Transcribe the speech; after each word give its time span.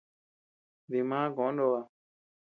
Dimá 0.91 1.19
koʼö 1.35 1.49
Nóba. 1.55 1.79